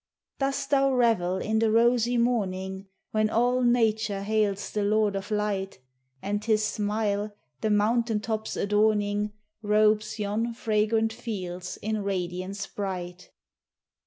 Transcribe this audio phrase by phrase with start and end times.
[0.39, 5.77] Dost thou revel in the rosy morning, When all nature hails the Lord of light,
[6.23, 13.29] And his smile, the mountain tops adorning, Robes yon fragrant fields in radiance bright?